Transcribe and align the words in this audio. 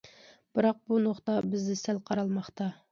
بىراق 0.59 0.79
بۇ 0.93 0.99
نۇقتا 1.05 1.37
بىزدە 1.53 1.79
سەل 1.87 2.05
قارالماقتا. 2.11 2.77